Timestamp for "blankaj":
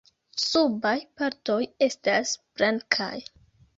2.59-3.15